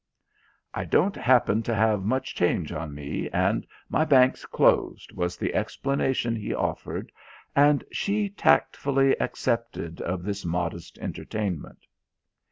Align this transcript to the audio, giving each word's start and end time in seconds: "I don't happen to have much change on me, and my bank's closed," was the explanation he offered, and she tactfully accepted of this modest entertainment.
"I 0.73 0.83
don't 0.85 1.15
happen 1.15 1.61
to 1.61 1.75
have 1.75 2.01
much 2.03 2.33
change 2.33 2.71
on 2.71 2.95
me, 2.95 3.29
and 3.29 3.67
my 3.87 4.03
bank's 4.03 4.47
closed," 4.47 5.11
was 5.13 5.37
the 5.37 5.53
explanation 5.53 6.35
he 6.35 6.55
offered, 6.55 7.11
and 7.55 7.83
she 7.91 8.27
tactfully 8.27 9.13
accepted 9.21 10.01
of 10.01 10.23
this 10.23 10.43
modest 10.43 10.97
entertainment. 10.97 11.85